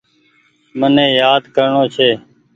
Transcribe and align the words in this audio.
مني 0.79 1.05
يآد 1.19 1.43
ڪرڻو 1.55 1.83
ڇي۔ 1.95 2.09